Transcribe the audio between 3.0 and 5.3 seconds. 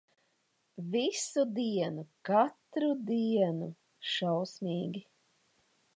dienu. Šausmīgi.